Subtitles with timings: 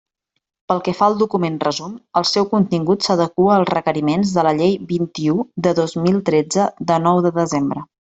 [0.71, 1.91] Pel que fa al document resum,
[2.21, 7.03] el seu contingut s'adequa als requeriments de la Llei vint-i-u de dos mil tretze, de
[7.09, 7.91] nou de desembre.